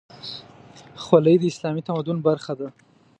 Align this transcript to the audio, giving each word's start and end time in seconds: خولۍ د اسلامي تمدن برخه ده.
خولۍ 1.03 1.35
د 1.39 1.43
اسلامي 1.51 1.81
تمدن 1.87 2.17
برخه 2.27 2.53
ده. 2.59 2.67